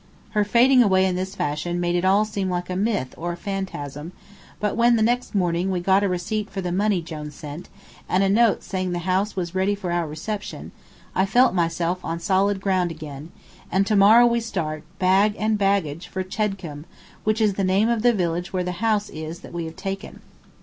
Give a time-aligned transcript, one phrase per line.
[0.31, 3.37] Her fading away in this fashion made it all seem like a myth or a
[3.37, 4.13] phantasm,
[4.59, 7.69] but when, the next morning, we got a receipt for the money Jone sent,
[8.09, 10.71] and a note saying the house was ready for our reception,
[11.13, 13.31] I felt myself on solid ground again,
[13.71, 16.85] and to morrow we start, bag and baggage, for Chedcombe,
[17.23, 20.21] which is the name of the village where the house is that we have taken.